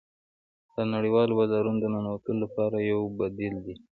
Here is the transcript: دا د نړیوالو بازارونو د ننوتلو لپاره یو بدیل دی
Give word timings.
دا 0.75 0.83
د 0.85 0.89
نړیوالو 0.93 1.37
بازارونو 1.39 1.79
د 1.81 1.85
ننوتلو 1.93 2.39
لپاره 2.43 2.75
یو 2.91 2.99
بدیل 3.19 3.55
دی 3.65 3.75